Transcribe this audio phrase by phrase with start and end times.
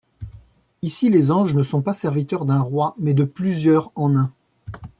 [0.81, 4.31] Ici les anges ne sont pas serviteurs d'un roi mais de plusieurs en un.